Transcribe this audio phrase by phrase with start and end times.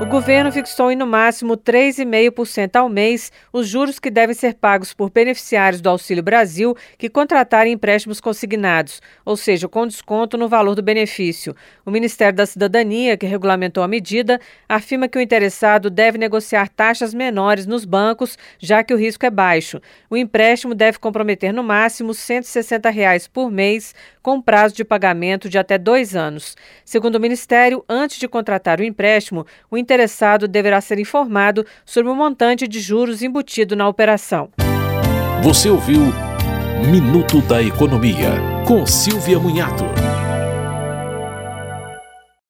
[0.00, 4.92] O governo fixou em no máximo 3,5% ao mês os juros que devem ser pagos
[4.92, 10.74] por beneficiários do Auxílio Brasil que contratarem empréstimos consignados, ou seja, com desconto no valor
[10.74, 11.54] do benefício.
[11.86, 17.14] O Ministério da Cidadania, que regulamentou a medida, afirma que o interessado deve negociar taxas
[17.14, 19.80] menores nos bancos, já que o risco é baixo.
[20.10, 25.58] O empréstimo deve comprometer no máximo 160 reais por mês, com prazo de pagamento de
[25.58, 26.56] até dois anos.
[26.84, 32.14] Segundo o Ministério, antes de contratar o empréstimo, o interessado deverá ser informado sobre o
[32.14, 34.48] montante de juros embutido na operação.
[35.42, 36.00] Você ouviu
[36.90, 38.32] Minuto da Economia,
[38.66, 39.84] com Silvia Munhato.